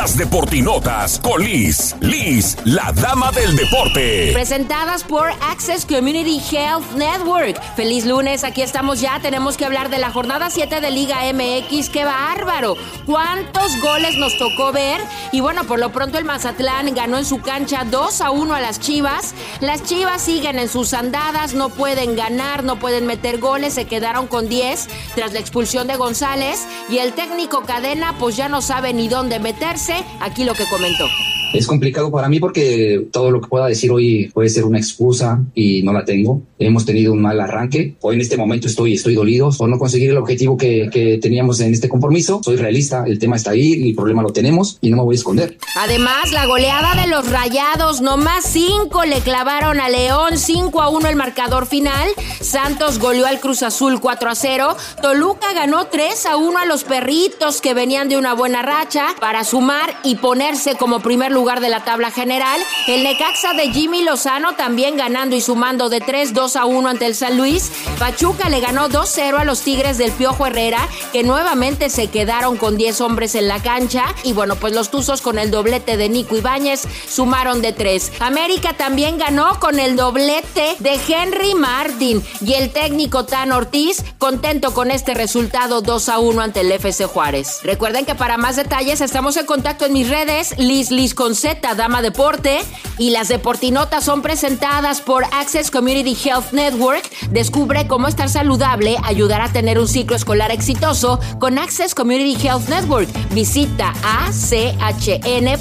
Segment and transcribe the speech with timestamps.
[0.00, 1.94] Las Deportinotas con Liz.
[2.00, 4.30] Liz, la dama del deporte.
[4.32, 7.60] Presentadas por Access Community Health Network.
[7.76, 9.20] Feliz lunes, aquí estamos ya.
[9.20, 11.90] Tenemos que hablar de la jornada 7 de Liga MX.
[11.90, 12.76] ¡Qué bárbaro!
[13.04, 15.02] ¿Cuántos goles nos tocó ver?
[15.32, 18.60] Y bueno, por lo pronto el Mazatlán ganó en su cancha 2 a 1 a
[18.62, 19.34] las Chivas.
[19.60, 24.28] Las Chivas siguen en sus andadas, no pueden ganar, no pueden meter goles, se quedaron
[24.28, 26.66] con 10 tras la expulsión de González.
[26.88, 29.89] Y el técnico Cadena, pues ya no sabe ni dónde meterse.
[30.20, 31.06] Aquí lo que comentó.
[31.52, 35.42] Es complicado para mí porque todo lo que pueda decir hoy puede ser una excusa
[35.54, 36.42] y no la tengo.
[36.58, 37.96] Hemos tenido un mal arranque.
[38.00, 41.60] Hoy en este momento estoy, estoy dolido por no conseguir el objetivo que, que teníamos
[41.60, 42.40] en este compromiso.
[42.44, 45.18] Soy realista, el tema está ahí, el problema lo tenemos y no me voy a
[45.18, 45.58] esconder.
[45.76, 51.08] Además, la goleada de los Rayados, nomás 5 le clavaron a León, 5 a 1
[51.08, 52.10] el marcador final.
[52.40, 54.76] Santos goleó al Cruz Azul 4 a 0.
[55.02, 59.42] Toluca ganó 3 a 1 a los perritos que venían de una buena racha para
[59.42, 62.60] sumar y ponerse como primer lugar lugar de la tabla general.
[62.86, 67.06] El Necaxa de Jimmy Lozano también ganando y sumando de 3, 2 a 1 ante
[67.06, 67.72] el San Luis.
[67.98, 72.76] Pachuca le ganó 2-0 a los Tigres del Piojo Herrera, que nuevamente se quedaron con
[72.76, 74.04] 10 hombres en la cancha.
[74.22, 78.12] Y bueno, pues los Tuzos con el doblete de Nico Ibáñez sumaron de 3.
[78.20, 84.74] América también ganó con el doblete de Henry Martin y el técnico Tan Ortiz contento
[84.74, 87.60] con este resultado 2 a 1 ante el FC Juárez.
[87.62, 92.02] Recuerden que para más detalles estamos en contacto en mis redes, Liz Liz Z, Dama
[92.02, 92.60] Deporte,
[92.98, 97.08] y las deportinotas son presentadas por Access Community Health Network.
[97.30, 102.68] Descubre cómo estar saludable, ayudar a tener un ciclo escolar exitoso con Access Community Health
[102.68, 103.08] Network.
[103.30, 105.60] Visita achn.net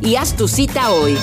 [0.00, 1.16] y haz tu cita hoy.